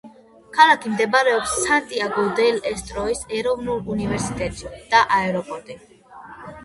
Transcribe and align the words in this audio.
ქალაქში 0.53 0.91
მდებარეობს 0.93 1.51
სანტიაგო-დელ-ესტეროს 1.65 3.23
ეროვნული 3.41 3.93
უნივერსიტეტი 3.97 4.73
და 4.95 5.05
აეროპორტი. 5.19 5.77